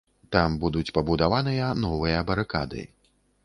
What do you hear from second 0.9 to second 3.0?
пабудаваныя новыя барыкады.